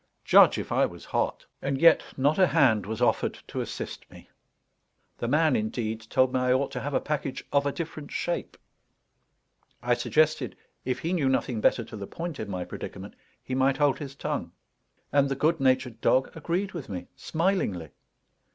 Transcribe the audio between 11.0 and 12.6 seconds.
he knew nothing better to the point in